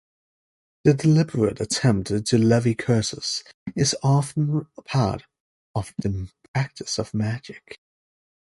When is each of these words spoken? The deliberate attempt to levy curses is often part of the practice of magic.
The 0.83 0.95
deliberate 0.95 1.61
attempt 1.61 2.25
to 2.25 2.37
levy 2.39 2.73
curses 2.73 3.43
is 3.75 3.95
often 4.01 4.65
part 4.83 5.25
of 5.75 5.93
the 6.01 6.27
practice 6.55 6.97
of 6.97 7.13
magic. 7.13 7.77